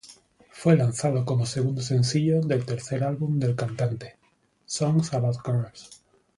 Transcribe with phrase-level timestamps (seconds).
[0.49, 4.17] Fue lanzado como segundo sencillo del tercer álbum del cantante,
[4.65, 6.01] "Songs about girls".